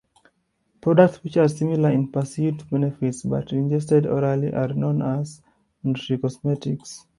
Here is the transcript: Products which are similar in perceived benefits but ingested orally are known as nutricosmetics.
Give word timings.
Products 0.81 1.23
which 1.23 1.37
are 1.37 1.47
similar 1.47 1.91
in 1.91 2.11
perceived 2.11 2.67
benefits 2.71 3.21
but 3.21 3.53
ingested 3.53 4.07
orally 4.07 4.51
are 4.51 4.69
known 4.69 5.03
as 5.03 5.43
nutricosmetics. 5.85 7.05